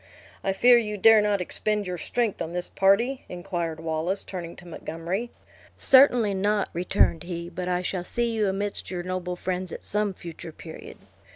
[0.43, 4.67] "I fear you dare not expend your strength on this party?" inquired Wallace, turning to
[4.67, 5.29] Montgomery.
[5.77, 10.15] "Certainly not," returned he; "but I shall see you amidst your noble friends, at some
[10.15, 10.97] future period.